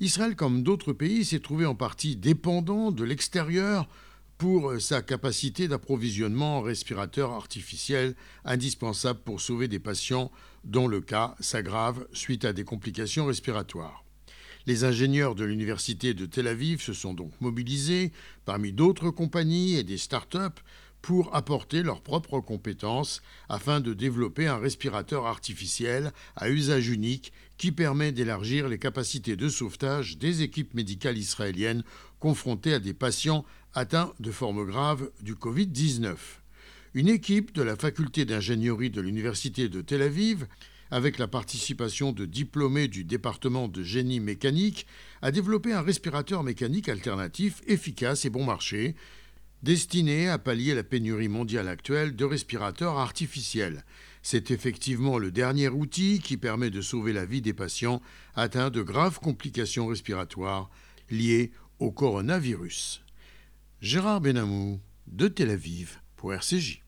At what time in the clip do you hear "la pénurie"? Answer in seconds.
50.74-51.28